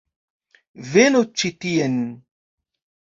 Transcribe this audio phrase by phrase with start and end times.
[0.95, 2.01] Venu ĉi tien!